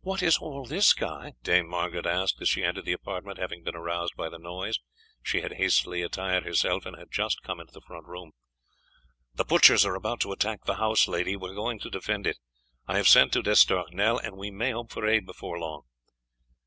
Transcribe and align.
"What 0.00 0.22
is 0.22 0.38
all 0.38 0.64
this, 0.64 0.94
Guy?" 0.94 1.34
Dame 1.42 1.68
Margaret 1.68 2.06
asked 2.06 2.40
as 2.40 2.48
she 2.48 2.64
entered 2.64 2.86
the 2.86 2.94
apartment. 2.94 3.36
Having 3.36 3.64
been 3.64 3.76
aroused 3.76 4.14
by 4.16 4.30
the 4.30 4.38
noise 4.38 4.78
she 5.22 5.42
had 5.42 5.56
hastily 5.56 6.00
attired 6.00 6.44
herself, 6.44 6.86
and 6.86 6.96
had 6.96 7.10
just 7.10 7.42
come 7.42 7.60
into 7.60 7.74
the 7.74 7.82
front 7.82 8.06
room. 8.06 8.32
"The 9.34 9.44
butchers 9.44 9.84
are 9.84 9.94
about 9.94 10.20
to 10.20 10.32
attack 10.32 10.64
the 10.64 10.76
house, 10.76 11.06
lady; 11.06 11.36
we 11.36 11.50
are 11.50 11.54
going 11.54 11.80
to 11.80 11.90
defend 11.90 12.26
it. 12.26 12.38
I 12.88 12.96
have 12.96 13.08
sent 13.08 13.34
to 13.34 13.42
D'Estournel, 13.42 14.18
and 14.24 14.38
we 14.38 14.50
may 14.50 14.70
hope 14.70 14.90
for 14.90 15.06
aid 15.06 15.26
before 15.26 15.58
long." 15.58 15.82